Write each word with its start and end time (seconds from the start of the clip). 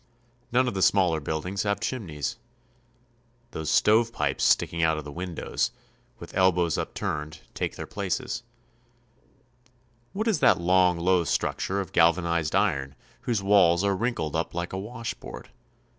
None 0.51 0.67
of 0.67 0.73
the 0.73 0.81
smaller 0.81 1.19
buildings 1.19 1.61
have 1.61 1.79
chimneys. 1.79 2.37
Those 3.51 3.69
stovepipes 3.69 4.43
sticking 4.43 4.81
out 4.81 4.97
of 4.97 5.03
the 5.03 5.11
windows, 5.11 5.69
with 6.17 6.35
elbows 6.35 6.75
upturned, 6.75 7.41
take 7.53 7.75
their 7.75 7.85
places. 7.85 8.41
Police 9.53 9.67
Station, 9.67 10.13
Punta 10.13 10.17
Arenas. 10.17 10.17
What 10.17 10.27
is 10.27 10.39
that 10.39 10.65
long, 10.65 10.97
low 10.97 11.23
structure 11.23 11.79
of 11.79 11.91
galvanized 11.91 12.55
iron 12.55 12.95
whose 13.29 13.43
walls 13.43 13.83
are 13.83 13.95
wrinkled 13.95 14.35
up 14.35 14.55
like 14.55 14.73
a 14.73 14.79
washboard? 14.79 15.51